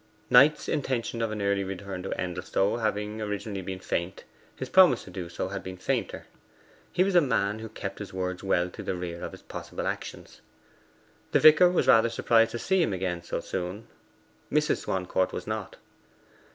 Knight's 0.31 0.67
intention 0.67 1.21
of 1.21 1.31
an 1.31 1.43
early 1.43 1.63
return 1.63 2.01
to 2.01 2.19
Endelstow 2.19 2.77
having 2.77 3.21
originally 3.21 3.61
been 3.61 3.77
faint, 3.79 4.23
his 4.55 4.67
promise 4.67 5.03
to 5.03 5.11
do 5.11 5.29
so 5.29 5.49
had 5.49 5.61
been 5.61 5.77
fainter. 5.77 6.25
He 6.91 7.03
was 7.03 7.13
a 7.13 7.21
man 7.21 7.59
who 7.59 7.69
kept 7.69 7.99
his 7.99 8.11
words 8.11 8.43
well 8.43 8.71
to 8.71 8.81
the 8.81 8.95
rear 8.95 9.21
of 9.21 9.31
his 9.31 9.43
possible 9.43 9.85
actions. 9.85 10.41
The 11.33 11.39
vicar 11.39 11.69
was 11.69 11.85
rather 11.85 12.09
surprised 12.09 12.49
to 12.49 12.57
see 12.57 12.81
him 12.81 12.93
again 12.93 13.21
so 13.21 13.41
soon: 13.41 13.85
Mrs. 14.51 14.77
Swancourt 14.77 15.31
was 15.31 15.45
not. 15.45 15.75